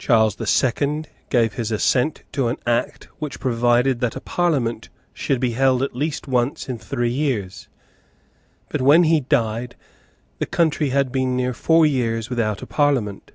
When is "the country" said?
10.40-10.88